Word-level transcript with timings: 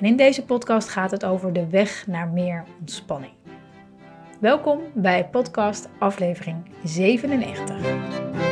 En 0.00 0.06
in 0.06 0.16
deze 0.16 0.44
podcast 0.44 0.88
gaat 0.88 1.10
het 1.10 1.24
over 1.24 1.52
de 1.52 1.66
weg 1.68 2.06
naar 2.06 2.28
meer 2.28 2.64
ontspanning. 2.80 3.32
Welkom 4.38 4.80
bij 4.94 5.28
podcast 5.28 5.88
aflevering 5.98 6.56
97. 6.84 8.49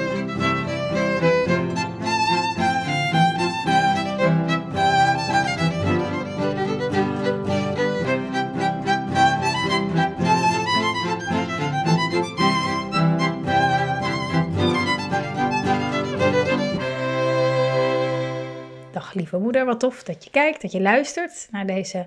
Lieve 19.30 19.44
moeder, 19.44 19.64
wat 19.64 19.80
tof 19.80 20.02
dat 20.02 20.24
je 20.24 20.30
kijkt, 20.30 20.62
dat 20.62 20.72
je 20.72 20.80
luistert 20.80 21.48
naar 21.50 21.66
deze 21.66 22.06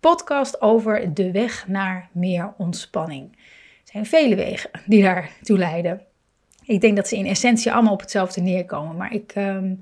podcast 0.00 0.60
over 0.60 1.14
de 1.14 1.30
weg 1.30 1.68
naar 1.68 2.08
meer 2.12 2.54
ontspanning. 2.56 3.32
Er 3.32 3.92
zijn 3.92 4.06
vele 4.06 4.36
wegen 4.36 4.70
die 4.86 5.02
daartoe 5.02 5.58
leiden. 5.58 6.02
Ik 6.64 6.80
denk 6.80 6.96
dat 6.96 7.08
ze 7.08 7.16
in 7.16 7.26
essentie 7.26 7.72
allemaal 7.72 7.92
op 7.92 8.00
hetzelfde 8.00 8.40
neerkomen, 8.40 8.96
maar 8.96 9.12
ik 9.12 9.32
ehm, 9.34 9.74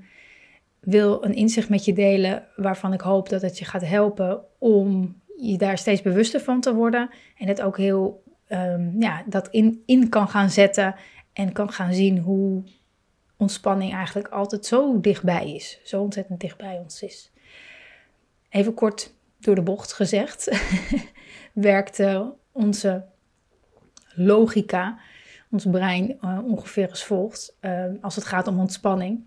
wil 0.79 1.23
een 1.23 1.33
inzicht 1.33 1.69
met 1.69 1.85
je 1.85 1.93
delen 1.93 2.47
waarvan 2.55 2.93
ik 2.93 3.01
hoop 3.01 3.29
dat 3.29 3.41
het 3.41 3.59
je 3.59 3.65
gaat 3.65 3.85
helpen 3.85 4.41
om 4.57 5.15
je 5.37 5.57
daar 5.57 5.77
steeds 5.77 6.01
bewuster 6.01 6.39
van 6.39 6.61
te 6.61 6.73
worden 6.73 7.09
en 7.37 7.47
het 7.47 7.61
ook 7.61 7.77
heel 7.77 8.23
um, 8.49 8.95
ja, 8.99 9.23
dat 9.25 9.47
in, 9.51 9.81
in 9.85 10.09
kan 10.09 10.27
gaan 10.27 10.49
zetten 10.49 10.95
en 11.33 11.51
kan 11.51 11.71
gaan 11.71 11.93
zien 11.93 12.17
hoe 12.17 12.63
ontspanning 13.37 13.93
eigenlijk 13.93 14.27
altijd 14.27 14.65
zo 14.65 14.99
dichtbij 14.99 15.53
is. 15.53 15.79
Zo 15.83 16.01
ontzettend 16.01 16.39
dichtbij 16.39 16.77
ons 16.77 17.03
is. 17.03 17.31
Even 18.49 18.73
kort 18.73 19.13
door 19.39 19.55
de 19.55 19.61
bocht 19.61 19.93
gezegd, 19.93 20.59
werkte 21.53 22.33
onze 22.51 23.05
logica, 24.15 24.99
ons 25.51 25.65
brein, 25.71 26.17
uh, 26.21 26.39
ongeveer 26.43 26.89
als 26.89 27.03
volgt. 27.03 27.57
Uh, 27.61 27.85
als 28.01 28.15
het 28.15 28.25
gaat 28.25 28.47
om 28.47 28.59
ontspanning, 28.59 29.23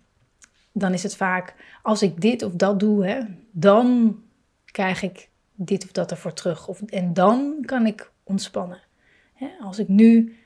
dan 0.73 0.93
is 0.93 1.03
het 1.03 1.17
vaak 1.17 1.55
als 1.83 2.03
ik 2.03 2.21
dit 2.21 2.43
of 2.43 2.53
dat 2.53 2.81
doe, 2.81 3.07
hè, 3.07 3.21
dan 3.51 4.17
krijg 4.65 5.03
ik 5.03 5.29
dit 5.55 5.85
of 5.85 5.93
dat 5.93 6.11
ervoor 6.11 6.33
terug. 6.33 6.69
Of, 6.69 6.83
en 6.83 7.13
dan 7.13 7.63
kan 7.67 7.87
ik 7.87 8.11
ontspannen. 8.23 8.79
Als 9.61 9.79
ik 9.79 9.89
nu 9.89 10.39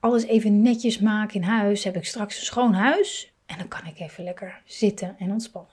alles 0.00 0.24
even 0.24 0.62
netjes 0.62 0.98
maak 0.98 1.32
in 1.32 1.42
huis, 1.42 1.84
heb 1.84 1.96
ik 1.96 2.04
straks 2.04 2.38
een 2.38 2.44
schoon 2.44 2.72
huis 2.72 3.32
en 3.46 3.58
dan 3.58 3.68
kan 3.68 3.86
ik 3.86 3.98
even 3.98 4.24
lekker 4.24 4.62
zitten 4.64 5.16
en 5.18 5.30
ontspannen. 5.30 5.72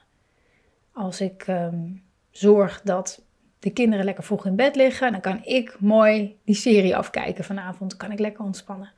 Als 0.91 1.22
ik 1.22 1.44
ehm, 1.47 1.85
zorg 2.31 2.81
dat 2.81 3.22
de 3.59 3.69
kinderen 3.69 4.06
lekker 4.06 4.24
vroeg 4.24 4.46
in 4.46 4.56
bed 4.56 4.75
liggen, 4.75 5.12
dan 5.12 5.22
kan 5.22 5.44
ik 5.44 5.79
mooi 5.79 6.38
die 6.44 6.56
serie 6.56 6.96
afkijken 6.96 7.44
vanavond, 7.44 7.97
kan 7.97 8.12
ik 8.12 8.19
lekker 8.19 8.44
ontspannen. 8.44 8.91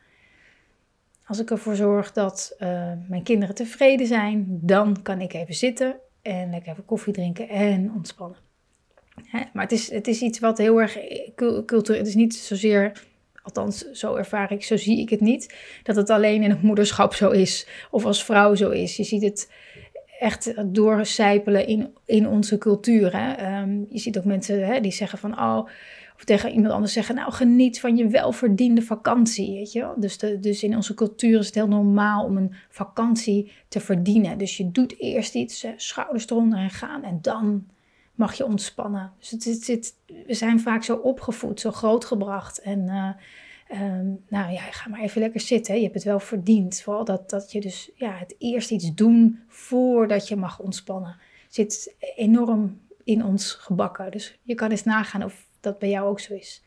Als 1.25 1.39
ik 1.39 1.51
ervoor 1.51 1.75
zorg 1.75 2.11
dat 2.11 2.55
uh, 2.59 2.91
mijn 3.07 3.23
kinderen 3.23 3.55
tevreden 3.55 4.07
zijn, 4.07 4.59
dan 4.61 5.01
kan 5.01 5.21
ik 5.21 5.33
even 5.33 5.53
zitten 5.53 5.95
en 6.21 6.49
lekker 6.49 6.71
even 6.71 6.85
koffie 6.85 7.13
drinken 7.13 7.49
en 7.49 7.91
ontspannen. 7.91 8.37
Hè? 9.25 9.43
Maar 9.53 9.63
het 9.63 9.71
is, 9.71 9.91
het 9.91 10.07
is 10.07 10.21
iets 10.21 10.39
wat 10.39 10.57
heel 10.57 10.81
erg 10.81 10.97
cultuur. 11.65 11.97
Het 11.97 12.07
is 12.07 12.15
niet 12.15 12.35
zozeer 12.35 13.03
Althans, 13.55 13.91
zo 13.91 14.15
ervaar 14.15 14.51
ik, 14.51 14.63
zo 14.63 14.77
zie 14.77 14.99
ik 14.99 15.09
het 15.09 15.19
niet. 15.19 15.55
Dat 15.83 15.95
het 15.95 16.09
alleen 16.09 16.43
in 16.43 16.49
het 16.49 16.61
moederschap 16.61 17.13
zo 17.13 17.29
is. 17.29 17.67
Of 17.91 18.05
als 18.05 18.23
vrouw 18.23 18.55
zo 18.55 18.69
is. 18.69 18.97
Je 18.97 19.03
ziet 19.03 19.23
het 19.23 19.51
echt 20.19 20.53
doorcijpelen 20.65 21.67
in, 21.67 21.93
in 22.05 22.27
onze 22.27 22.57
cultuur. 22.57 23.17
Hè? 23.17 23.31
Ehm, 23.31 23.83
je 23.89 23.99
ziet 23.99 24.17
ook 24.17 24.25
mensen 24.25 24.65
hè, 24.65 24.79
die 24.79 24.91
zeggen 24.91 25.19
van... 25.19 25.39
Oh, 25.39 25.67
of 26.15 26.23
tegen 26.23 26.51
iemand 26.51 26.73
anders 26.73 26.93
zeggen... 26.93 27.15
Nou, 27.15 27.31
geniet 27.31 27.79
van 27.79 27.97
je 27.97 28.07
welverdiende 28.07 28.81
vakantie. 28.81 29.53
Weet 29.53 29.71
je? 29.71 29.93
Dus, 29.97 30.17
de, 30.17 30.39
dus 30.39 30.63
in 30.63 30.75
onze 30.75 30.93
cultuur 30.93 31.39
is 31.39 31.45
het 31.45 31.55
heel 31.55 31.67
normaal 31.67 32.25
om 32.25 32.37
een 32.37 32.53
vakantie 32.69 33.51
te 33.67 33.79
verdienen. 33.79 34.37
Dus 34.37 34.57
je 34.57 34.71
doet 34.71 34.99
eerst 34.99 35.35
iets, 35.35 35.65
schouders 35.75 36.29
eronder 36.29 36.59
en 36.59 36.69
gaan. 36.69 37.03
En 37.03 37.19
dan 37.21 37.65
mag 38.19 38.33
je 38.33 38.45
ontspannen. 38.45 39.13
Dus 39.19 39.29
het, 39.29 39.67
het, 39.67 39.95
we 40.27 40.33
zijn 40.33 40.59
vaak 40.59 40.83
zo 40.83 40.95
opgevoed, 40.95 41.59
zo 41.59 41.71
grootgebracht. 41.71 42.61
En 42.61 42.79
uh, 42.79 43.09
nou 44.27 44.51
ja, 44.51 44.61
ga 44.61 44.89
maar 44.89 44.99
even 44.99 45.21
lekker 45.21 45.39
zitten. 45.39 45.75
Je 45.75 45.81
hebt 45.81 45.93
het 45.93 46.03
wel 46.03 46.19
verdiend. 46.19 46.81
Vooral 46.81 47.05
dat, 47.05 47.29
dat 47.29 47.51
je 47.51 47.61
dus 47.61 47.91
ja, 47.95 48.11
het 48.11 48.35
eerst 48.37 48.71
iets 48.71 48.93
doen 48.93 49.39
voordat 49.47 50.27
je 50.27 50.35
mag 50.35 50.59
ontspannen. 50.59 51.15
Zit 51.49 51.95
enorm 52.15 52.81
in 53.03 53.25
ons 53.25 53.51
gebakken. 53.51 54.11
Dus 54.11 54.39
je 54.43 54.55
kan 54.55 54.71
eens 54.71 54.83
nagaan 54.83 55.23
of 55.23 55.45
dat 55.59 55.79
bij 55.79 55.89
jou 55.89 56.07
ook 56.07 56.19
zo 56.19 56.33
is. 56.33 56.63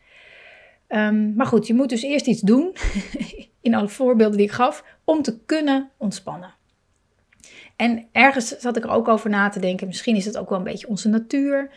Um, 0.87 1.33
maar 1.35 1.45
goed, 1.45 1.67
je 1.67 1.73
moet 1.73 1.89
dus 1.89 2.01
eerst 2.01 2.27
iets 2.27 2.41
doen, 2.41 2.75
in 3.61 3.75
alle 3.75 3.89
voorbeelden 3.89 4.37
die 4.37 4.45
ik 4.45 4.53
gaf, 4.53 4.83
om 5.03 5.21
te 5.21 5.39
kunnen 5.39 5.89
ontspannen. 5.97 6.53
En 7.83 8.07
ergens 8.11 8.47
zat 8.47 8.77
ik 8.77 8.83
er 8.83 8.89
ook 8.89 9.07
over 9.07 9.29
na 9.29 9.49
te 9.49 9.59
denken. 9.59 9.87
Misschien 9.87 10.15
is 10.15 10.25
het 10.25 10.37
ook 10.37 10.49
wel 10.49 10.57
een 10.57 10.63
beetje 10.63 10.87
onze 10.87 11.09
natuur. 11.09 11.69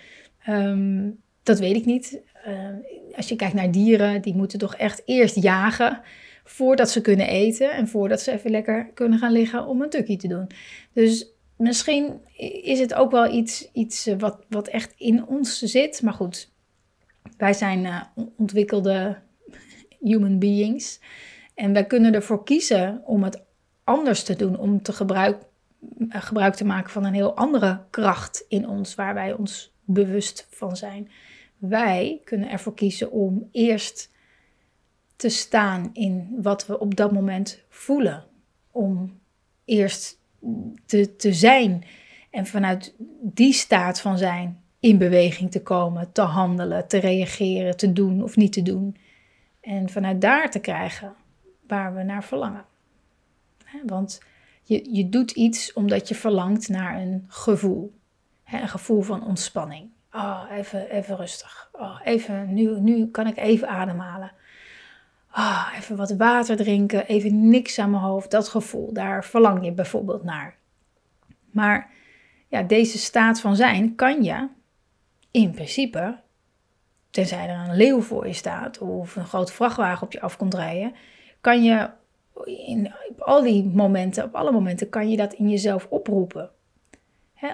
Um, 0.48 1.20
dat 1.42 1.58
weet 1.58 1.76
ik 1.76 1.84
niet. 1.84 2.20
Uh, 2.48 3.16
als 3.16 3.28
je 3.28 3.36
kijkt 3.36 3.54
naar 3.54 3.70
dieren, 3.70 4.22
die 4.22 4.34
moeten 4.34 4.58
toch 4.58 4.74
echt 4.74 5.02
eerst 5.04 5.42
jagen 5.42 6.00
voordat 6.44 6.90
ze 6.90 7.00
kunnen 7.00 7.28
eten 7.28 7.72
en 7.72 7.88
voordat 7.88 8.20
ze 8.20 8.32
even 8.32 8.50
lekker 8.50 8.90
kunnen 8.94 9.18
gaan 9.18 9.32
liggen 9.32 9.66
om 9.66 9.82
een 9.82 9.90
tukkie 9.90 10.16
te 10.16 10.28
doen. 10.28 10.46
Dus 10.92 11.26
misschien 11.56 12.20
is 12.62 12.78
het 12.78 12.94
ook 12.94 13.10
wel 13.10 13.32
iets, 13.32 13.70
iets 13.72 14.06
eh, 14.06 14.18
wat, 14.18 14.44
wat 14.48 14.68
echt 14.68 14.94
in 14.96 15.26
ons 15.26 15.58
zit. 15.62 16.02
Maar 16.02 16.14
goed, 16.14 16.52
wij 17.36 17.52
zijn 17.52 17.84
uh, 17.84 18.02
ontwikkelde 18.36 19.16
human 20.00 20.38
beings. 20.38 21.00
En 21.54 21.72
wij 21.72 21.86
kunnen 21.86 22.14
ervoor 22.14 22.44
kiezen 22.44 23.02
om 23.04 23.22
het 23.22 23.42
anders 23.84 24.22
te 24.22 24.36
doen, 24.36 24.58
om 24.58 24.82
te 24.82 24.92
gebruiken 24.92 25.40
eh, 25.42 25.54
gebruik 26.08 26.54
te 26.54 26.64
maken 26.64 26.90
van 26.90 27.04
een 27.04 27.14
heel 27.14 27.36
andere 27.36 27.84
kracht 27.90 28.44
in 28.48 28.68
ons, 28.68 28.94
waar 28.94 29.14
wij 29.14 29.32
ons 29.32 29.74
bewust 29.84 30.46
van 30.50 30.76
zijn. 30.76 31.10
Wij 31.58 32.20
kunnen 32.24 32.50
ervoor 32.50 32.74
kiezen 32.74 33.10
om 33.10 33.48
eerst 33.52 34.10
te 35.16 35.28
staan 35.28 35.90
in 35.92 36.36
wat 36.42 36.66
we 36.66 36.78
op 36.78 36.96
dat 36.96 37.12
moment 37.12 37.62
voelen. 37.68 38.24
Om 38.70 39.18
eerst 39.64 40.20
te, 40.86 41.16
te 41.16 41.32
zijn 41.32 41.84
en 42.30 42.46
vanuit 42.46 42.94
die 43.20 43.52
staat 43.52 44.00
van 44.00 44.18
zijn 44.18 44.60
in 44.80 44.98
beweging 44.98 45.50
te 45.50 45.62
komen, 45.62 46.12
te 46.12 46.20
handelen, 46.20 46.88
te 46.88 46.98
reageren, 46.98 47.76
te 47.76 47.92
doen 47.92 48.22
of 48.22 48.36
niet 48.36 48.52
te 48.52 48.62
doen. 48.62 48.96
En 49.60 49.88
vanuit 49.88 50.20
daar 50.20 50.50
te 50.50 50.58
krijgen 50.58 51.14
waar 51.66 51.94
we 51.94 52.02
naar 52.02 52.24
verlangen. 52.24 52.64
Want 53.86 54.20
je, 54.66 54.94
je 54.94 55.08
doet 55.08 55.30
iets 55.30 55.72
omdat 55.72 56.08
je 56.08 56.14
verlangt 56.14 56.68
naar 56.68 57.00
een 57.00 57.24
gevoel. 57.28 57.94
Hè, 58.42 58.60
een 58.60 58.68
gevoel 58.68 59.02
van 59.02 59.26
ontspanning. 59.26 59.90
Oh, 60.12 60.42
even, 60.52 60.90
even 60.90 61.16
rustig. 61.16 61.68
Oh, 61.72 62.00
even, 62.04 62.54
nu, 62.54 62.80
nu 62.80 63.10
kan 63.10 63.26
ik 63.26 63.36
even 63.36 63.68
ademhalen. 63.68 64.32
Oh, 65.32 65.72
even 65.76 65.96
wat 65.96 66.10
water 66.10 66.56
drinken. 66.56 67.06
Even 67.06 67.48
niks 67.48 67.78
aan 67.78 67.90
mijn 67.90 68.02
hoofd. 68.02 68.30
Dat 68.30 68.48
gevoel, 68.48 68.92
daar 68.92 69.24
verlang 69.24 69.64
je 69.64 69.72
bijvoorbeeld 69.72 70.22
naar. 70.22 70.56
Maar 71.50 71.90
ja, 72.48 72.62
deze 72.62 72.98
staat 72.98 73.40
van 73.40 73.56
zijn 73.56 73.94
kan 73.94 74.22
je 74.22 74.48
in 75.30 75.50
principe, 75.50 76.18
tenzij 77.10 77.48
er 77.48 77.68
een 77.68 77.76
leeuw 77.76 78.00
voor 78.00 78.26
je 78.26 78.32
staat 78.32 78.78
of 78.78 79.16
een 79.16 79.26
grote 79.26 79.52
vrachtwagen 79.52 80.06
op 80.06 80.12
je 80.12 80.20
af 80.20 80.36
komt 80.36 80.54
rijden, 80.54 80.94
kan 81.40 81.64
je 81.64 81.90
in, 82.44 82.92
al 83.26 83.42
die 83.42 83.64
momenten, 83.64 84.24
op 84.24 84.34
alle 84.34 84.52
momenten 84.52 84.88
kan 84.88 85.10
je 85.10 85.16
dat 85.16 85.32
in 85.32 85.50
jezelf 85.50 85.86
oproepen. 85.90 86.50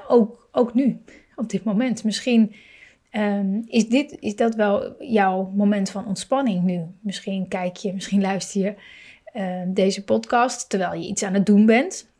ook, 0.08 0.48
ook 0.52 0.74
nu, 0.74 1.02
op 1.36 1.48
dit 1.48 1.64
moment. 1.64 2.04
Misschien 2.04 2.54
ehm, 3.10 3.60
is, 3.64 3.88
dit, 3.88 4.16
is 4.20 4.36
dat 4.36 4.54
wel 4.54 5.02
jouw 5.02 5.52
moment 5.54 5.90
van 5.90 6.06
ontspanning 6.06 6.62
nu. 6.62 6.84
Misschien 7.00 7.48
kijk 7.48 7.76
je, 7.76 7.92
misschien 7.92 8.20
luister 8.20 8.62
je 8.62 8.74
ehm, 9.24 9.72
deze 9.72 10.04
podcast 10.04 10.68
terwijl 10.68 10.92
je 11.00 11.08
iets 11.08 11.22
aan 11.22 11.34
het 11.34 11.46
doen 11.46 11.66
bent. 11.66 12.10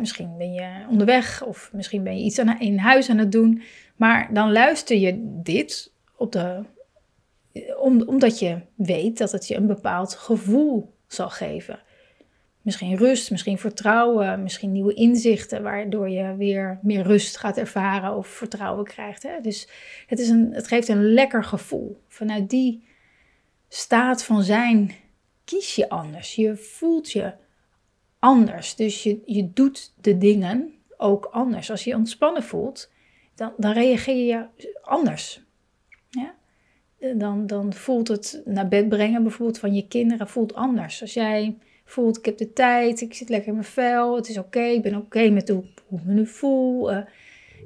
misschien 0.00 0.36
ben 0.38 0.52
je 0.52 0.86
onderweg 0.90 1.44
of 1.44 1.70
misschien 1.72 2.02
ben 2.02 2.18
je 2.18 2.24
iets 2.24 2.38
aan, 2.38 2.60
in 2.60 2.78
huis 2.78 3.10
aan 3.10 3.18
het 3.18 3.32
doen. 3.32 3.62
Maar 3.96 4.34
dan 4.34 4.52
luister 4.52 4.96
je 4.96 5.40
dit 5.42 5.92
op 6.16 6.32
de 6.32 6.64
om, 7.78 8.02
omdat 8.02 8.38
je 8.38 8.58
weet 8.74 9.18
dat 9.18 9.32
het 9.32 9.48
je 9.48 9.56
een 9.56 9.66
bepaald 9.66 10.14
gevoel 10.14 10.94
zal 11.06 11.30
geven. 11.30 11.80
Misschien 12.62 12.96
rust, 12.96 13.30
misschien 13.30 13.58
vertrouwen, 13.58 14.42
misschien 14.42 14.72
nieuwe 14.72 14.94
inzichten, 14.94 15.62
waardoor 15.62 16.08
je 16.08 16.36
weer 16.36 16.78
meer 16.82 17.02
rust 17.02 17.36
gaat 17.36 17.56
ervaren 17.56 18.16
of 18.16 18.26
vertrouwen 18.26 18.84
krijgt. 18.84 19.22
Hè? 19.22 19.40
Dus 19.40 19.68
het, 20.06 20.18
is 20.18 20.28
een, 20.28 20.52
het 20.52 20.66
geeft 20.66 20.88
een 20.88 21.12
lekker 21.12 21.44
gevoel. 21.44 22.02
Vanuit 22.08 22.50
die 22.50 22.84
staat 23.68 24.24
van 24.24 24.42
zijn 24.42 24.94
kies 25.44 25.74
je 25.74 25.88
anders. 25.88 26.34
Je 26.34 26.56
voelt 26.56 27.12
je 27.12 27.32
anders. 28.18 28.74
Dus 28.74 29.02
je, 29.02 29.22
je 29.26 29.52
doet 29.52 29.94
de 30.00 30.18
dingen 30.18 30.72
ook 30.96 31.24
anders. 31.24 31.70
Als 31.70 31.84
je 31.84 31.90
je 31.90 31.96
ontspannen 31.96 32.42
voelt, 32.42 32.90
dan, 33.34 33.52
dan 33.56 33.72
reageer 33.72 34.26
je 34.26 34.46
anders. 34.82 35.42
Ja? 36.10 36.34
Dan, 37.14 37.46
dan 37.46 37.72
voelt 37.72 38.08
het 38.08 38.42
naar 38.44 38.68
bed 38.68 38.88
brengen 38.88 39.22
bijvoorbeeld 39.22 39.58
van 39.58 39.74
je 39.74 39.88
kinderen 39.88 40.28
voelt 40.28 40.54
anders. 40.54 41.00
Als 41.00 41.14
jij 41.14 41.58
voelt, 41.92 42.18
ik 42.18 42.24
heb 42.24 42.38
de 42.38 42.52
tijd, 42.52 43.00
ik 43.00 43.14
zit 43.14 43.28
lekker 43.28 43.48
in 43.48 43.54
mijn 43.54 43.66
vel, 43.66 44.16
het 44.16 44.28
is 44.28 44.38
oké, 44.38 44.62
ik 44.62 44.82
ben 44.82 44.96
oké 44.96 45.30
met 45.30 45.48
hoe, 45.48 45.64
ik 45.90 46.04
me 46.04 46.12
nu 46.12 46.26
voel. 46.26 46.92
Uh, 46.92 46.98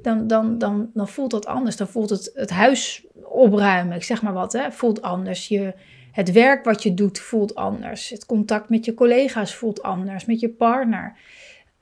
dan, 0.01 0.27
dan, 0.27 0.57
dan, 0.57 0.91
dan 0.93 1.07
voelt 1.07 1.31
dat 1.31 1.45
anders. 1.45 1.75
Dan 1.75 1.87
voelt 1.87 2.09
het, 2.09 2.31
het 2.33 2.49
huis 2.49 3.05
opruimen, 3.23 3.95
ik 3.95 4.03
zeg 4.03 4.21
maar 4.21 4.33
wat, 4.33 4.53
hè, 4.53 4.71
voelt 4.71 5.01
anders. 5.01 5.47
Je, 5.47 5.73
het 6.11 6.31
werk 6.31 6.63
wat 6.63 6.83
je 6.83 6.93
doet 6.93 7.19
voelt 7.19 7.55
anders. 7.55 8.09
Het 8.09 8.25
contact 8.25 8.69
met 8.69 8.85
je 8.85 8.93
collega's 8.93 9.55
voelt 9.55 9.81
anders, 9.81 10.25
met 10.25 10.39
je 10.39 10.49
partner. 10.49 11.17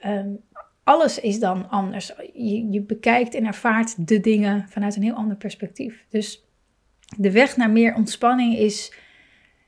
Um, 0.05 0.41
alles 0.83 1.19
is 1.19 1.39
dan 1.39 1.69
anders. 1.69 2.11
Je, 2.33 2.67
je 2.69 2.81
bekijkt 2.81 3.35
en 3.35 3.45
ervaart 3.45 4.07
de 4.07 4.19
dingen 4.19 4.65
vanuit 4.69 4.95
een 4.95 5.03
heel 5.03 5.13
ander 5.13 5.37
perspectief. 5.37 6.05
Dus 6.09 6.45
de 7.17 7.31
weg 7.31 7.57
naar 7.57 7.69
meer 7.69 7.95
ontspanning 7.95 8.57
is 8.57 8.93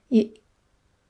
je 0.07 0.39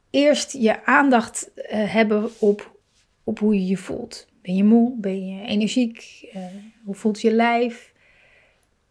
eerst 0.10 0.52
je 0.52 0.86
aandacht 0.86 1.52
uh, 1.56 1.64
hebben 1.94 2.30
op, 2.40 2.80
op 3.24 3.40
hoe 3.40 3.54
je 3.54 3.68
je 3.68 3.78
voelt. 3.78 4.28
Ben 4.42 4.56
je 4.56 4.64
moe? 4.64 4.94
Ben 4.98 5.28
je 5.28 5.46
energiek? 5.46 6.30
Uh, 6.36 6.44
hoe 6.84 6.96
voelt 6.96 7.22
je 7.22 7.32
lijf? 7.32 7.94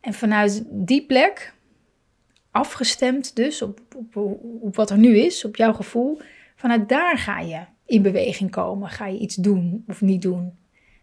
En 0.00 0.14
vanuit 0.14 0.64
die 0.70 1.06
plek, 1.06 1.54
afgestemd 2.50 3.36
dus 3.36 3.62
op, 3.62 3.80
op, 3.96 4.16
op 4.60 4.76
wat 4.76 4.90
er 4.90 4.98
nu 4.98 5.18
is, 5.18 5.44
op 5.44 5.56
jouw 5.56 5.72
gevoel, 5.72 6.18
vanuit 6.56 6.88
daar 6.88 7.18
ga 7.18 7.40
je 7.40 7.60
in 7.86 8.02
beweging 8.02 8.50
komen. 8.50 8.88
Ga 8.88 9.06
je 9.06 9.18
iets 9.18 9.34
doen 9.34 9.84
of 9.86 10.00
niet 10.00 10.22
doen. 10.22 10.52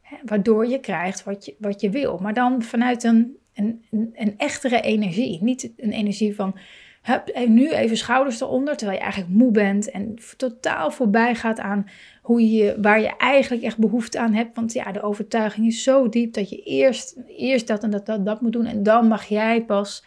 Hè, 0.01 0.17
waardoor 0.25 0.67
je 0.67 0.79
krijgt 0.79 1.23
wat 1.23 1.45
je, 1.45 1.55
wat 1.57 1.81
je 1.81 1.89
wil. 1.89 2.17
Maar 2.17 2.33
dan 2.33 2.61
vanuit 2.61 3.03
een, 3.03 3.37
een, 3.53 3.85
een 4.13 4.37
echtere 4.37 4.81
energie. 4.81 5.43
Niet 5.43 5.71
een 5.77 5.91
energie 5.91 6.35
van 6.35 6.57
hup, 7.03 7.47
nu 7.47 7.71
even 7.71 7.97
schouders 7.97 8.41
eronder, 8.41 8.77
terwijl 8.77 8.97
je 8.97 9.03
eigenlijk 9.03 9.33
moe 9.33 9.51
bent 9.51 9.91
en 9.91 10.15
totaal 10.37 10.91
voorbij 10.91 11.35
gaat 11.35 11.59
aan 11.59 11.87
hoe 12.21 12.51
je, 12.51 12.77
waar 12.81 13.01
je 13.01 13.17
eigenlijk 13.17 13.63
echt 13.63 13.77
behoefte 13.77 14.19
aan 14.19 14.33
hebt. 14.33 14.55
Want 14.55 14.73
ja, 14.73 14.91
de 14.91 15.01
overtuiging 15.01 15.67
is 15.67 15.83
zo 15.83 16.09
diep 16.09 16.33
dat 16.33 16.49
je 16.49 16.63
eerst, 16.63 17.17
eerst 17.27 17.67
dat 17.67 17.83
en 17.83 17.89
dat, 17.89 18.05
dat, 18.05 18.25
dat 18.25 18.41
moet 18.41 18.51
doen 18.53 18.65
en 18.65 18.83
dan 18.83 19.07
mag 19.07 19.25
jij 19.25 19.63
pas. 19.65 20.05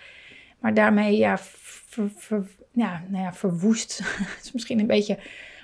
Maar 0.58 0.74
daarmee, 0.74 1.16
ja, 1.16 1.38
ja, 2.72 3.02
nou 3.08 3.22
ja 3.22 3.32
verwoest, 3.32 4.00
is 4.42 4.52
misschien 4.52 4.80
een 4.80 4.86
beetje 4.86 5.18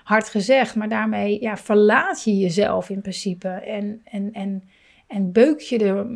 hard 0.05 0.29
gezegd, 0.29 0.75
maar 0.75 0.88
daarmee 0.88 1.40
ja, 1.40 1.56
verlaat 1.56 2.25
je 2.25 2.38
jezelf 2.38 2.90
in 2.90 3.00
principe 3.00 3.49
en, 3.49 4.00
en, 4.05 4.32
en, 4.32 4.62
en 5.06 5.32
beuk 5.32 5.61
je 5.61 5.79
er 5.79 6.06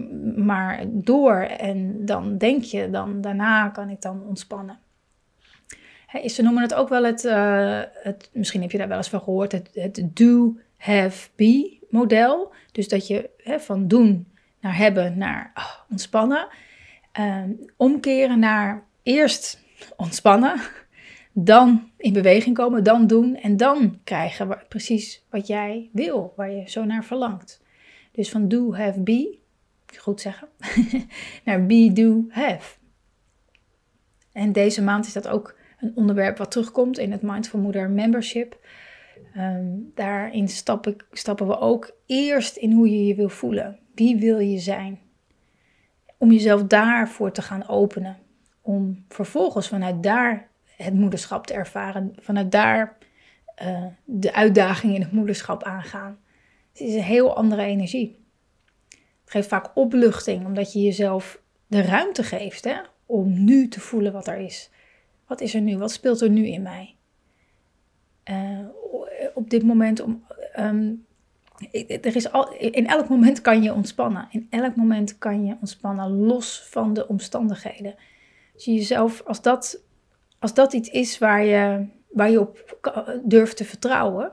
maar 0.44 0.84
door 0.88 1.36
en 1.40 2.04
dan 2.04 2.38
denk 2.38 2.62
je, 2.62 2.90
dan 2.90 3.20
daarna 3.20 3.68
kan 3.68 3.90
ik 3.90 4.02
dan 4.02 4.22
ontspannen. 4.26 4.78
Ze 6.24 6.42
noemen 6.42 6.62
het 6.62 6.74
ook 6.74 6.88
wel 6.88 7.04
het, 7.04 7.24
uh, 7.24 7.82
het, 7.92 8.30
misschien 8.32 8.62
heb 8.62 8.70
je 8.70 8.78
daar 8.78 8.88
wel 8.88 8.96
eens 8.96 9.08
van 9.08 9.20
gehoord, 9.20 9.52
het, 9.52 9.70
het 9.72 10.16
do, 10.16 10.56
have, 10.76 11.28
be 11.34 11.78
model. 11.90 12.52
Dus 12.72 12.88
dat 12.88 13.06
je 13.06 13.30
van 13.58 13.88
doen 13.88 14.26
naar 14.60 14.76
hebben 14.76 15.18
naar 15.18 15.52
oh, 15.54 15.72
ontspannen. 15.90 16.48
Uh, 17.20 17.42
omkeren 17.76 18.38
naar 18.38 18.84
eerst 19.02 19.62
ontspannen, 19.96 20.60
dan 21.32 21.90
in 21.96 22.12
beweging 22.12 22.56
komen, 22.56 22.84
dan 22.84 23.06
doen 23.06 23.36
en 23.36 23.56
dan 23.56 23.98
krijgen 24.04 24.58
precies 24.68 25.24
wat 25.30 25.46
jij 25.46 25.88
wil, 25.92 26.32
waar 26.36 26.50
je 26.50 26.70
zo 26.70 26.84
naar 26.84 27.04
verlangt. 27.04 27.62
Dus 28.12 28.30
van 28.30 28.48
do, 28.48 28.74
have, 28.74 29.00
be, 29.00 29.38
goed 29.96 30.20
zeggen, 30.20 30.48
naar 31.44 31.66
be, 31.66 31.90
do, 31.92 32.24
have. 32.28 32.78
En 34.32 34.52
deze 34.52 34.82
maand 34.82 35.06
is 35.06 35.12
dat 35.12 35.28
ook 35.28 35.56
een 35.86 35.96
onderwerp 35.96 36.38
wat 36.38 36.50
terugkomt 36.50 36.98
in 36.98 37.12
het 37.12 37.22
Mindful 37.22 37.60
Moeder 37.60 37.90
Membership. 37.90 38.58
Um, 39.36 39.92
daarin 39.94 40.48
stappen 40.48 41.46
we 41.46 41.58
ook 41.58 41.96
eerst 42.06 42.56
in 42.56 42.72
hoe 42.72 42.90
je 42.90 43.06
je 43.06 43.14
wil 43.14 43.28
voelen. 43.28 43.78
Wie 43.94 44.16
wil 44.16 44.38
je 44.38 44.58
zijn? 44.58 44.98
Om 46.18 46.32
jezelf 46.32 46.64
daarvoor 46.64 47.32
te 47.32 47.42
gaan 47.42 47.68
openen. 47.68 48.16
Om 48.60 49.04
vervolgens 49.08 49.68
vanuit 49.68 50.02
daar 50.02 50.48
het 50.76 50.94
moederschap 50.94 51.46
te 51.46 51.54
ervaren. 51.54 52.12
Vanuit 52.20 52.52
daar 52.52 52.96
uh, 53.62 53.86
de 54.04 54.34
uitdaging 54.34 54.94
in 54.94 55.00
het 55.00 55.12
moederschap 55.12 55.62
aangaan. 55.62 56.18
Het 56.72 56.80
is 56.80 56.94
een 56.94 57.02
heel 57.02 57.36
andere 57.36 57.62
energie. 57.62 58.24
Het 58.90 59.30
geeft 59.30 59.48
vaak 59.48 59.70
opluchting, 59.76 60.46
omdat 60.46 60.72
je 60.72 60.80
jezelf 60.80 61.40
de 61.66 61.82
ruimte 61.82 62.22
geeft 62.22 62.64
hè, 62.64 62.76
om 63.06 63.44
nu 63.44 63.68
te 63.68 63.80
voelen 63.80 64.12
wat 64.12 64.26
er 64.26 64.38
is. 64.38 64.70
Wat 65.26 65.40
is 65.40 65.54
er 65.54 65.60
nu? 65.60 65.78
Wat 65.78 65.92
speelt 65.92 66.20
er 66.20 66.30
nu 66.30 66.46
in 66.46 66.62
mij? 66.62 66.94
Uh, 68.30 68.58
op 69.34 69.50
dit 69.50 69.62
moment 69.62 70.00
om. 70.00 70.24
Um, 70.58 71.04
er 71.86 72.16
is 72.16 72.32
al, 72.32 72.52
in 72.52 72.86
elk 72.86 73.08
moment 73.08 73.40
kan 73.40 73.62
je 73.62 73.74
ontspannen. 73.74 74.28
In 74.30 74.46
elk 74.50 74.76
moment 74.76 75.18
kan 75.18 75.44
je 75.44 75.56
ontspannen, 75.60 76.10
los 76.10 76.66
van 76.70 76.92
de 76.92 77.08
omstandigheden. 77.08 77.94
Als 78.54 78.64
je 78.64 78.74
jezelf, 78.74 79.22
als 79.22 79.42
dat 79.42 79.84
als 80.38 80.54
dat 80.54 80.72
iets 80.72 80.88
is 80.88 81.18
waar 81.18 81.44
je, 81.44 81.86
waar 82.10 82.30
je 82.30 82.40
op 82.40 82.78
durft 83.24 83.56
te 83.56 83.64
vertrouwen, 83.64 84.32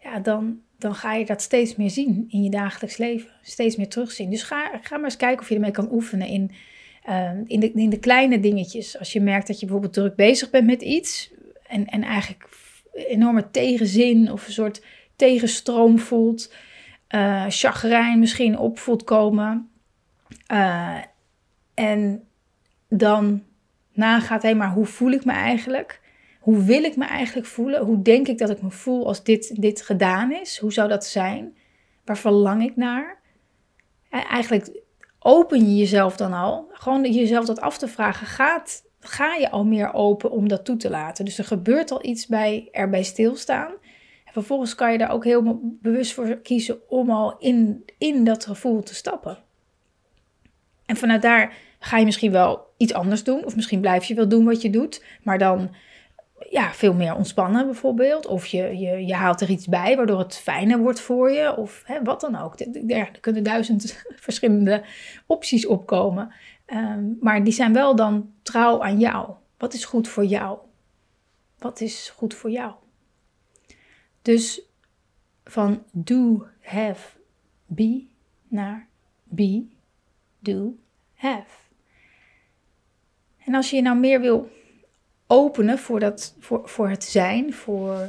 ja, 0.00 0.18
dan, 0.18 0.60
dan 0.78 0.94
ga 0.94 1.14
je 1.14 1.24
dat 1.24 1.42
steeds 1.42 1.76
meer 1.76 1.90
zien 1.90 2.26
in 2.28 2.42
je 2.42 2.50
dagelijks 2.50 2.96
leven. 2.96 3.30
Steeds 3.42 3.76
meer 3.76 3.88
terugzien. 3.88 4.30
Dus 4.30 4.42
ga, 4.42 4.78
ga 4.82 4.96
maar 4.96 5.04
eens 5.04 5.16
kijken 5.16 5.40
of 5.40 5.48
je 5.48 5.54
ermee 5.54 5.70
kan 5.70 5.92
oefenen 5.92 6.26
in, 6.26 6.50
uh, 7.08 7.30
in, 7.46 7.60
de, 7.60 7.72
in 7.72 7.90
de 7.90 7.98
kleine 7.98 8.40
dingetjes. 8.40 8.98
Als 8.98 9.12
je 9.12 9.20
merkt 9.20 9.46
dat 9.46 9.60
je 9.60 9.66
bijvoorbeeld 9.66 9.94
druk 9.94 10.14
bezig 10.14 10.50
bent 10.50 10.66
met 10.66 10.82
iets 10.82 11.30
en, 11.66 11.86
en 11.86 12.02
eigenlijk 12.02 12.48
enorme 12.92 13.50
tegenzin 13.50 14.32
of 14.32 14.46
een 14.46 14.52
soort 14.52 14.84
tegenstroom 15.16 15.98
voelt, 15.98 16.54
uh, 17.14 17.44
chagrijn 17.48 18.18
misschien 18.18 18.58
op 18.58 18.78
voelt 18.78 19.04
komen. 19.04 19.70
Uh, 20.52 20.98
en 21.74 22.24
dan 22.88 23.42
nagaat, 23.92 24.42
hé, 24.42 24.54
maar 24.54 24.72
hoe 24.72 24.86
voel 24.86 25.10
ik 25.10 25.24
me 25.24 25.32
eigenlijk? 25.32 26.00
Hoe 26.40 26.64
wil 26.64 26.84
ik 26.84 26.96
me 26.96 27.04
eigenlijk 27.04 27.46
voelen? 27.46 27.84
Hoe 27.84 28.02
denk 28.02 28.28
ik 28.28 28.38
dat 28.38 28.50
ik 28.50 28.62
me 28.62 28.70
voel 28.70 29.06
als 29.06 29.24
dit, 29.24 29.60
dit 29.60 29.82
gedaan 29.82 30.32
is? 30.32 30.58
Hoe 30.58 30.72
zou 30.72 30.88
dat 30.88 31.06
zijn? 31.06 31.56
Waar 32.04 32.18
verlang 32.18 32.62
ik 32.62 32.76
naar? 32.76 33.18
Eigenlijk 34.10 34.79
open 35.20 35.58
je 35.58 35.76
jezelf 35.76 36.16
dan 36.16 36.32
al. 36.32 36.68
Gewoon 36.72 37.12
jezelf 37.12 37.46
dat 37.46 37.60
af 37.60 37.78
te 37.78 37.88
vragen. 37.88 38.26
Gaat, 38.26 38.82
ga 39.00 39.34
je 39.34 39.50
al 39.50 39.64
meer 39.64 39.92
open 39.92 40.30
om 40.30 40.48
dat 40.48 40.64
toe 40.64 40.76
te 40.76 40.90
laten? 40.90 41.24
Dus 41.24 41.38
er 41.38 41.44
gebeurt 41.44 41.90
al 41.90 42.04
iets 42.04 42.26
bij 42.26 42.68
erbij 42.72 43.02
stilstaan. 43.02 43.72
En 44.24 44.32
vervolgens 44.32 44.74
kan 44.74 44.92
je 44.92 44.98
daar 44.98 45.10
ook 45.10 45.24
heel 45.24 45.60
bewust 45.62 46.12
voor 46.12 46.36
kiezen 46.36 46.88
om 46.88 47.10
al 47.10 47.38
in, 47.38 47.84
in 47.98 48.24
dat 48.24 48.46
gevoel 48.46 48.82
te 48.82 48.94
stappen. 48.94 49.38
En 50.86 50.96
vanuit 50.96 51.22
daar 51.22 51.56
ga 51.78 51.98
je 51.98 52.04
misschien 52.04 52.32
wel 52.32 52.66
iets 52.76 52.92
anders 52.92 53.24
doen. 53.24 53.44
Of 53.44 53.56
misschien 53.56 53.80
blijf 53.80 54.04
je 54.04 54.14
wel 54.14 54.28
doen 54.28 54.44
wat 54.44 54.62
je 54.62 54.70
doet. 54.70 55.04
Maar 55.22 55.38
dan 55.38 55.70
ja, 56.50 56.72
veel 56.72 56.94
meer 56.94 57.14
ontspannen 57.14 57.66
bijvoorbeeld. 57.66 58.26
Of 58.26 58.46
je, 58.46 58.78
je, 58.78 59.06
je 59.06 59.14
haalt 59.14 59.40
er 59.40 59.50
iets 59.50 59.66
bij 59.66 59.96
waardoor 59.96 60.18
het 60.18 60.36
fijner 60.36 60.78
wordt 60.78 61.00
voor 61.00 61.30
je. 61.30 61.56
Of 61.56 61.82
hè, 61.84 62.02
wat 62.02 62.20
dan 62.20 62.36
ook. 62.36 62.60
Er, 62.88 63.10
kunnen 63.20 63.42
duizend 63.42 64.04
verschillende 64.26 64.84
opties 65.26 65.66
opkomen. 65.66 66.32
Ehm, 66.66 67.04
maar 67.20 67.44
die 67.44 67.52
zijn 67.52 67.72
wel 67.72 67.96
dan 67.96 68.32
trouw 68.42 68.82
aan 68.82 68.98
jou. 68.98 69.30
Wat 69.58 69.74
is 69.74 69.84
goed 69.84 70.08
voor 70.08 70.24
jou? 70.24 70.58
Wat 71.58 71.80
is 71.80 72.12
goed 72.16 72.34
voor 72.34 72.50
jou? 72.50 72.72
Dus 74.22 74.62
van 75.44 75.82
do, 75.92 76.46
have, 76.60 77.18
be 77.66 78.06
naar 78.48 78.88
be, 79.24 79.66
do, 80.38 80.76
have. 81.14 81.58
En 83.44 83.54
als 83.54 83.70
je 83.70 83.76
je 83.76 83.82
nou 83.82 83.98
meer 83.98 84.20
wil 84.20 84.50
openen 85.30 85.78
voor, 85.78 86.00
dat, 86.00 86.34
voor, 86.38 86.68
voor 86.68 86.88
het 86.88 87.04
zijn, 87.04 87.52
voor 87.52 88.08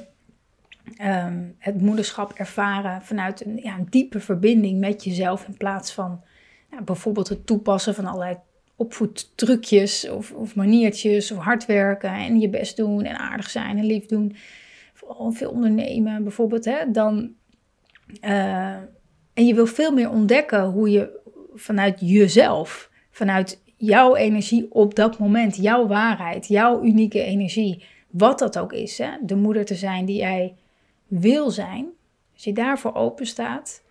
ehm, 0.98 1.44
het 1.58 1.82
moederschap 1.82 2.34
ervaren 2.34 3.02
vanuit 3.02 3.46
een, 3.46 3.60
ja, 3.64 3.78
een 3.78 3.88
diepe 3.90 4.20
verbinding 4.20 4.80
met 4.80 5.04
jezelf 5.04 5.48
in 5.48 5.58
plaats 5.58 5.92
van 5.92 6.24
bijvoorbeeld 6.86 7.30
het 7.30 7.46
toepassen 7.46 7.96
van 7.96 8.06
allerlei 8.06 8.38
opvoedtrucjes 8.76 10.10
of, 10.10 10.32
of 10.32 10.56
maniertjes 10.56 11.32
of 11.32 11.38
hard 11.38 11.66
werken 11.66 12.14
en 12.14 12.40
je 12.40 12.50
best 12.50 12.78
doen 12.78 13.04
en 13.04 13.18
aardig 13.18 13.50
zijn 13.50 13.78
en 13.78 13.86
lief 13.86 14.06
doen, 14.06 14.36
vooral 14.94 15.32
veel 15.32 15.52
ondernemen 15.52 16.24
bijvoorbeeld, 16.24 16.66
hè, 16.66 16.92
dan, 16.92 17.32
uh, 18.22 18.76
en 19.34 19.46
je 19.46 19.54
wil 19.54 19.66
veel 19.66 19.92
meer 19.92 20.10
ontdekken 20.10 20.64
hoe 20.64 20.90
je 20.90 21.20
vanuit 21.54 22.00
jezelf, 22.00 22.90
vanuit 23.12 23.61
jouw 23.82 24.16
energie 24.16 24.68
op 24.72 24.96
dat 24.96 25.20
moment, 25.20 25.56
jouw 25.56 25.88
waarheid, 25.88 26.48
jouw 26.48 26.84
unieke 26.84 27.22
energie, 27.22 27.84
wat 28.10 28.40
dat 28.40 28.60
ook 28.60 28.74
is, 28.74 28.98
hè, 28.98 29.10
de 29.22 29.36
moeder 29.36 29.66
te 29.66 29.76
zijn 29.76 30.06
die 30.06 30.18
jij 30.18 30.56
wil 31.08 31.50
zijn, 31.50 31.88
als 32.34 32.44
je 32.44 32.54
daarvoor 32.54 32.94
open 32.94 33.26
staat, 33.26 33.82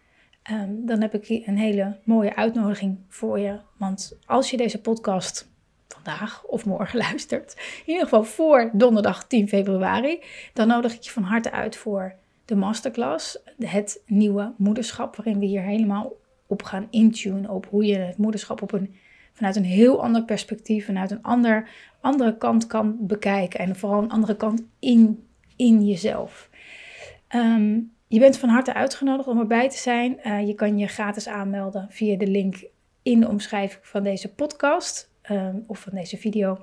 Ehm, 0.42 0.70
dan 0.86 1.00
heb 1.00 1.14
ik 1.14 1.46
een 1.46 1.56
hele 1.56 1.96
mooie 2.04 2.36
uitnodiging 2.36 2.98
voor 3.08 3.38
je. 3.38 3.58
Want 3.76 4.18
als 4.26 4.50
je 4.50 4.56
deze 4.56 4.80
podcast 4.80 5.48
vandaag 5.88 6.44
of 6.44 6.64
morgen 6.64 6.98
luistert, 7.08 7.54
in 7.56 7.92
ieder 7.92 8.02
geval 8.02 8.24
voor 8.24 8.70
donderdag 8.72 9.26
10 9.26 9.48
februari, 9.48 10.22
dan 10.52 10.68
nodig 10.68 10.94
ik 10.94 11.02
je 11.02 11.10
van 11.10 11.22
harte 11.22 11.50
uit 11.50 11.76
voor 11.76 12.14
de 12.44 12.54
masterclass, 12.54 13.38
het 13.58 14.02
nieuwe 14.06 14.52
moederschap, 14.56 15.16
waarin 15.16 15.38
we 15.38 15.46
hier 15.46 15.62
helemaal 15.62 16.12
op 16.46 16.62
gaan 16.62 16.86
intunen 16.90 17.50
op 17.50 17.66
hoe 17.66 17.84
je 17.84 17.96
het 17.96 18.18
moederschap 18.18 18.62
op 18.62 18.72
een, 18.72 18.94
vanuit 19.40 19.56
een 19.56 19.64
heel 19.64 20.02
ander 20.02 20.24
perspectief, 20.24 20.86
vanuit 20.86 21.10
een 21.10 21.22
ander, 21.22 21.68
andere 22.00 22.36
kant 22.36 22.66
kan 22.66 22.96
bekijken 23.00 23.60
en 23.60 23.76
vooral 23.76 24.02
een 24.02 24.10
andere 24.10 24.36
kant 24.36 24.62
in, 24.78 25.26
in 25.56 25.86
jezelf. 25.86 26.50
Um, 27.34 27.92
je 28.06 28.18
bent 28.18 28.38
van 28.38 28.48
harte 28.48 28.74
uitgenodigd 28.74 29.28
om 29.28 29.38
erbij 29.38 29.68
te 29.68 29.76
zijn. 29.76 30.18
Uh, 30.24 30.46
je 30.46 30.54
kan 30.54 30.78
je 30.78 30.86
gratis 30.86 31.28
aanmelden 31.28 31.86
via 31.90 32.16
de 32.16 32.26
link 32.26 32.64
in 33.02 33.20
de 33.20 33.28
omschrijving 33.28 33.86
van 33.86 34.02
deze 34.02 34.34
podcast 34.34 35.10
um, 35.30 35.64
of 35.66 35.78
van 35.78 35.92
deze 35.94 36.16
video. 36.16 36.58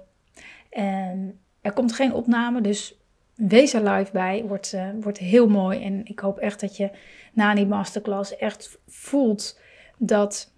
En 0.70 1.40
er 1.62 1.74
komt 1.74 1.94
geen 1.94 2.14
opname, 2.14 2.62
dus 2.62 3.00
wees 3.36 3.74
er 3.74 3.90
live 3.90 4.12
bij. 4.12 4.44
Wordt, 4.44 4.74
uh, 4.74 4.90
wordt 5.02 5.18
heel 5.18 5.48
mooi. 5.48 5.84
En 5.84 6.02
ik 6.06 6.20
hoop 6.20 6.38
echt 6.38 6.60
dat 6.60 6.78
je 6.78 6.92
na 7.34 7.56
die 7.56 7.66
masterclass 7.66 8.36
echt 8.36 8.80
voelt 8.88 9.60
dat, 9.98 10.54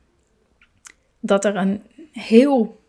dat 1.19 1.45
er 1.45 1.55
een 1.55 1.83
heel 2.11 2.81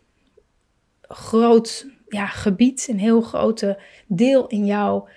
groot 1.01 1.87
ja, 2.07 2.25
gebied, 2.25 2.87
een 2.89 2.99
heel 2.99 3.21
grote 3.21 3.79
deel 4.07 4.47
in 4.47 4.65
jou, 4.65 5.09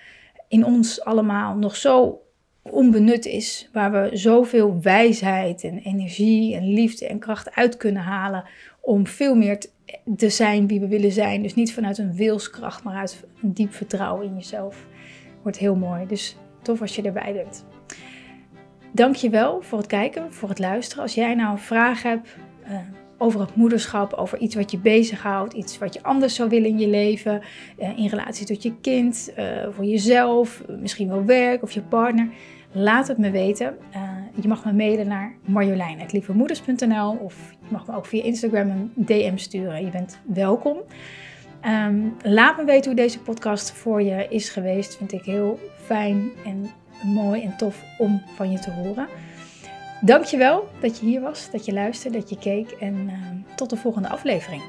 in 0.49 0.65
ons 0.65 1.05
allemaal 1.05 1.57
nog 1.57 1.77
zo 1.77 2.23
onbenut 2.63 3.27
is, 3.27 3.69
waar 3.73 3.93
we 3.93 4.17
zoveel 4.17 4.81
wijsheid 4.83 5.65
en 5.65 5.79
energie 5.79 6.55
en 6.57 6.73
liefde 6.73 7.07
en 7.07 7.19
kracht 7.19 7.55
uit 7.55 7.77
kunnen 7.77 8.03
halen 8.03 8.45
om 8.81 9.07
veel 9.07 9.35
meer 9.35 9.59
te 10.17 10.29
zijn 10.29 10.67
wie 10.67 10.81
we 10.81 10.89
willen 10.89 11.13
zijn. 11.13 11.43
Dus 11.43 11.55
niet 11.55 11.75
vanuit 11.75 11.99
een 11.99 12.15
wilskracht, 12.15 12.83
maar 12.83 12.97
uit 12.97 13.25
een 13.43 13.53
diep 13.53 13.73
vertrouwen 13.73 14.27
in 14.27 14.35
jezelf. 14.35 14.87
Wordt 15.43 15.59
heel 15.59 15.77
mooi. 15.77 16.07
Dus 16.07 16.37
tof 16.63 16.81
als 16.81 16.97
je 16.97 17.03
erbij 17.03 17.33
bent. 17.33 17.65
Dank 18.93 19.15
je 19.15 19.31
wel 19.31 19.63
voor 19.63 19.79
het 19.79 19.87
kijken, 19.87 20.33
voor 20.33 20.49
het 20.49 20.59
luisteren. 20.59 21.03
Als 21.03 21.15
jij 21.15 21.35
nou 21.35 21.51
een 21.51 21.59
vraag 21.59 22.03
hebt 22.03 22.37
uh, 22.69 22.79
over 23.25 23.41
het 23.41 23.55
moederschap, 23.57 24.13
over 24.13 24.39
iets 24.39 24.55
wat 24.55 24.71
je 24.71 24.79
bezighoudt, 24.79 25.53
iets 25.53 25.79
wat 25.79 25.95
je 25.95 26.03
anders 26.03 26.35
zou 26.35 26.49
willen 26.49 26.69
in 26.69 26.79
je 26.79 26.89
leven, 26.89 27.43
uh, 27.79 27.99
in 27.99 28.07
relatie 28.07 28.47
tot 28.47 28.63
je 28.63 28.75
kind, 28.81 29.33
uh, 29.39 29.45
voor 29.71 29.85
jezelf, 29.85 30.63
misschien 30.81 31.09
wel 31.09 31.25
werk 31.25 31.63
of 31.63 31.71
je 31.71 31.83
partner 31.83 32.29
Laat 32.77 33.09
het 33.09 33.19
me 33.19 33.31
weten. 33.31 33.77
Uh, 33.97 34.03
je 34.43 34.49
mag 34.49 34.65
me 34.65 34.73
mailen 34.73 35.07
naar 35.07 35.35
marjolein.lievemoeders.nl 35.45 37.11
of 37.11 37.51
je 37.51 37.67
mag 37.69 37.87
me 37.87 37.97
ook 37.97 38.07
via 38.07 38.23
Instagram 38.23 38.71
een 38.71 38.93
DM 38.95 39.37
sturen. 39.37 39.85
Je 39.85 39.91
bent 39.91 40.19
welkom. 40.25 40.79
Um, 41.67 42.17
laat 42.23 42.57
me 42.57 42.65
weten 42.65 42.91
hoe 42.91 43.01
deze 43.01 43.21
podcast 43.21 43.73
voor 43.73 44.03
je 44.03 44.27
is 44.29 44.49
geweest. 44.49 44.97
Vind 44.97 45.13
ik 45.13 45.25
heel 45.25 45.59
fijn 45.77 46.31
en 46.45 46.71
mooi 47.03 47.43
en 47.43 47.57
tof 47.57 47.83
om 47.99 48.23
van 48.35 48.51
je 48.51 48.59
te 48.59 48.71
horen. 48.71 49.09
Dankjewel 50.05 50.69
dat 50.81 50.99
je 50.99 51.07
hier 51.07 51.21
was, 51.21 51.51
dat 51.51 51.65
je 51.65 51.73
luisterde, 51.73 52.19
dat 52.19 52.29
je 52.29 52.39
keek 52.39 52.71
en 52.71 52.95
uh, 52.95 53.57
tot 53.57 53.71
de 53.71 53.77
volgende 53.77 54.09
aflevering. 54.09 54.63